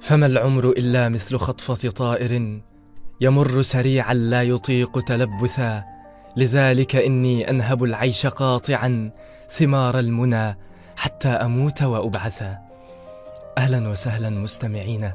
[0.00, 2.60] فما العمر إلا مثل خطفة طائر
[3.20, 5.84] يمر سريعا لا يطيق تلبثا.
[6.36, 9.10] لذلك إني أنهب العيش قاطعا
[9.50, 10.56] ثمار المنى
[10.96, 12.58] حتى أموت وأبعثا.
[13.58, 15.14] أهلا وسهلا مستمعينا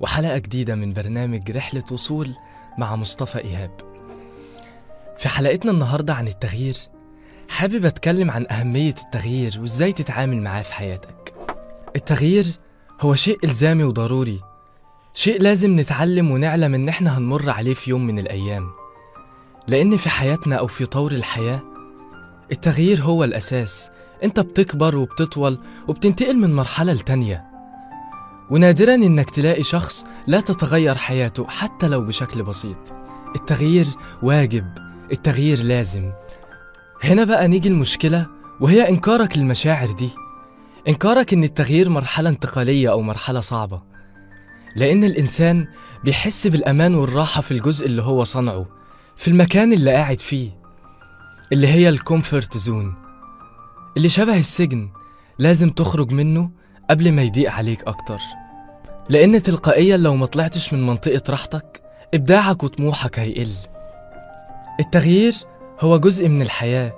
[0.00, 2.34] وحلقة جديدة من برنامج رحلة وصول
[2.78, 3.70] مع مصطفى إيهاب.
[5.16, 6.76] في حلقتنا النهارده عن التغيير
[7.48, 11.34] حابب أتكلم عن أهمية التغيير وإزاي تتعامل معاه في حياتك.
[11.96, 12.46] التغيير
[13.00, 14.40] هو شيء إلزامي وضروري
[15.14, 18.70] شيء لازم نتعلم ونعلم إن إحنا هنمر عليه في يوم من الأيام.
[19.68, 21.62] لأن في حياتنا أو في طور الحياة
[22.52, 23.90] التغيير هو الأساس.
[24.24, 25.58] أنت بتكبر وبتطول
[25.88, 27.44] وبتنتقل من مرحلة لتانية.
[28.50, 32.94] ونادرا إنك تلاقي شخص لا تتغير حياته حتى لو بشكل بسيط.
[33.36, 33.86] التغيير
[34.22, 34.66] واجب
[35.12, 36.12] التغيير لازم.
[37.02, 38.26] هنا بقى نيجي المشكلة
[38.60, 40.10] وهي إنكارك للمشاعر دي.
[40.88, 43.82] إنكارك إن التغيير مرحلة انتقالية أو مرحلة صعبة.
[44.76, 45.66] لأن الإنسان
[46.04, 48.66] بيحس بالأمان والراحة في الجزء اللي هو صنعه
[49.16, 50.50] في المكان اللي قاعد فيه
[51.52, 52.94] اللي هي ال comfort zone.
[53.96, 54.90] اللي شبه السجن
[55.38, 56.50] لازم تخرج منه
[56.90, 58.18] قبل ما يضيق عليك أكتر.
[59.08, 61.82] لأن تلقائيا لو ما طلعتش من منطقة راحتك
[62.14, 63.52] إبداعك وطموحك هيقل.
[64.80, 65.34] التغيير
[65.80, 66.92] هو جزء من الحياة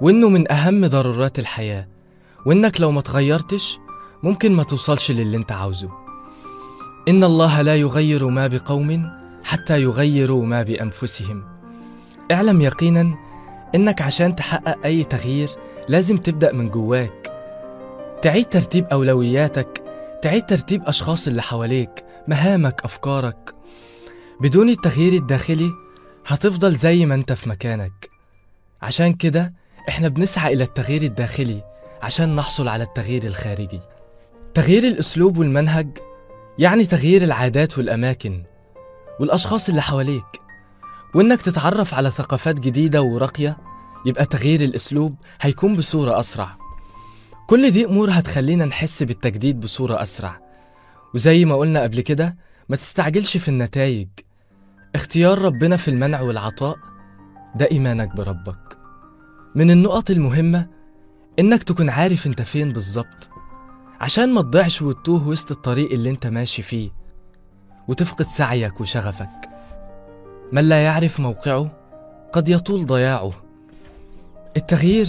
[0.00, 1.88] وإنه من أهم ضرورات الحياة.
[2.48, 3.78] وإنك لو ما تغيرتش
[4.22, 5.90] ممكن ما توصلش للي أنت عاوزه.
[7.08, 9.10] إن الله لا يغير ما بقوم
[9.44, 11.44] حتى يغيروا ما بأنفسهم.
[12.32, 13.14] اعلم يقينا
[13.74, 15.48] إنك عشان تحقق أي تغيير
[15.88, 17.32] لازم تبدأ من جواك.
[18.22, 19.82] تعيد ترتيب أولوياتك
[20.22, 23.54] تعيد ترتيب أشخاص اللي حواليك مهامك أفكارك.
[24.40, 25.70] بدون التغيير الداخلي
[26.26, 28.10] هتفضل زي ما أنت في مكانك.
[28.82, 29.52] عشان كده
[29.88, 33.80] إحنا بنسعى إلى التغيير الداخلي عشان نحصل على التغيير الخارجي.
[34.54, 35.98] تغيير الأسلوب والمنهج
[36.58, 38.42] يعني تغيير العادات والأماكن
[39.20, 40.40] والأشخاص اللي حواليك.
[41.14, 43.56] وإنك تتعرف على ثقافات جديدة وراقية
[44.06, 46.56] يبقى تغيير الأسلوب هيكون بصورة أسرع.
[47.46, 50.40] كل دي أمور هتخلينا نحس بالتجديد بصورة أسرع.
[51.14, 52.36] وزي ما قلنا قبل كده
[52.68, 54.08] ما تستعجلش في النتائج.
[54.94, 56.76] اختيار ربنا في المنع والعطاء
[57.54, 58.78] ده ايمانك بربك
[59.54, 60.77] من النقط المهمة
[61.38, 63.30] إنك تكون عارف أنت فين بالظبط
[64.00, 66.90] عشان ما تضيعش وتتوه وسط الطريق اللي أنت ماشي فيه
[67.88, 69.28] وتفقد سعيك وشغفك.
[70.52, 71.70] من لا يعرف موقعه
[72.32, 73.32] قد يطول ضياعه.
[74.56, 75.06] التغيير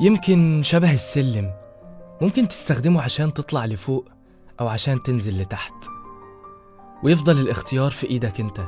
[0.00, 1.52] يمكن شبه السلم
[2.20, 4.08] ممكن تستخدمه عشان تطلع لفوق
[4.60, 5.74] أو عشان تنزل لتحت.
[7.02, 8.60] ويفضل الاختيار في إيدك أنت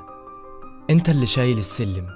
[0.91, 2.07] أنت اللي شايل السلم.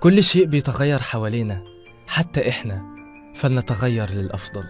[0.00, 1.62] كل شيء بيتغير حوالينا
[2.06, 2.97] حتى إحنا.
[3.38, 4.64] فلنتغير للأفضل.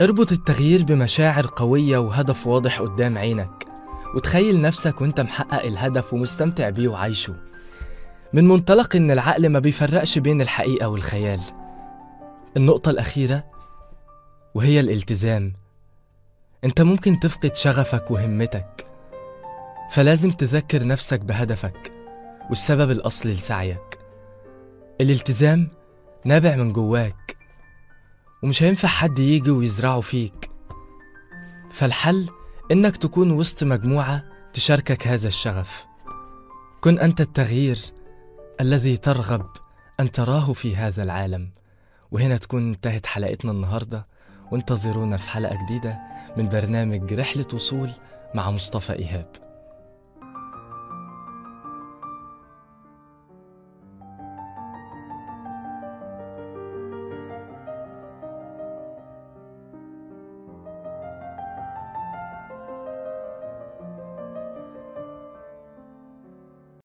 [0.00, 3.64] اربط التغيير بمشاعر قوية وهدف واضح قدام عينك
[4.14, 7.34] وتخيل نفسك وانت محقق الهدف ومستمتع بيه وعايشه.
[8.32, 11.40] من منطلق إن العقل ما بيفرقش بين الحقيقة والخيال.
[12.56, 13.44] النقطة الأخيرة
[14.54, 15.52] وهي الالتزام.
[16.64, 18.86] انت ممكن تفقد شغفك وهمتك
[19.90, 21.92] فلازم تذكر نفسك بهدفك
[22.48, 23.98] والسبب الأصلي لسعيك.
[25.00, 25.68] الالتزام
[26.24, 27.36] نابع من جواك
[28.42, 30.50] ومش هينفع حد يجي ويزرعه فيك.
[31.70, 32.28] فالحل
[32.72, 35.86] إنك تكون وسط مجموعة تشاركك هذا الشغف.
[36.80, 37.78] كن أنت التغيير
[38.60, 39.46] الذي ترغب
[40.00, 41.50] أن تراه في هذا العالم.
[42.10, 44.06] وهنا تكون انتهت حلقتنا النهاردة.
[44.52, 45.98] وانتظرونا في حلقة جديدة
[46.36, 47.90] من برنامج رحلة وصول
[48.34, 49.41] مع مصطفى إيهاب.